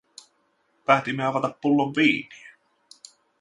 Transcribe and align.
Päätimme 0.85 1.23
avata 1.25 1.53
pullon 1.61 1.93
viiniä. 1.95 2.49